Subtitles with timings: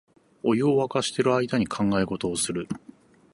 [0.41, 2.67] お湯をわかしてる間に考え事をする